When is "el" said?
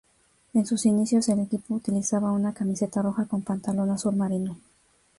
1.29-1.41